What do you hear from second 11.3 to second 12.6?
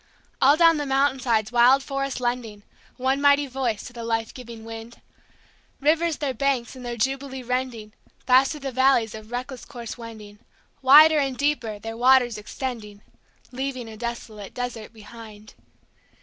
deeper their waters